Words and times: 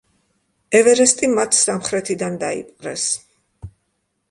ევერესტი 0.79 1.29
მათ 1.33 1.59
სამხრეთიდან 1.59 2.41
დაიპყრეს. 2.47 3.07